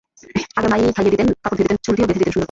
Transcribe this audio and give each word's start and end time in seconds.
আগে 0.57 0.67
মা-ই 0.71 0.93
খাইয়ে 0.95 1.11
দিতেন, 1.13 1.27
কাপড় 1.43 1.55
ধুয়ে 1.57 1.65
দিতেন, 1.65 1.77
চুলটিও 1.85 2.07
বেঁধে 2.07 2.17
দিতেন 2.17 2.31
সুন্দর 2.31 2.33
করে। 2.35 2.39